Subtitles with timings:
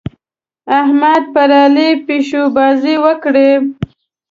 [0.81, 3.49] احمد پر علي پيشوبازۍ وکړې.